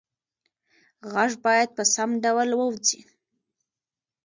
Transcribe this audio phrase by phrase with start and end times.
[1.13, 3.01] غږ باید په سم ډول ووځي.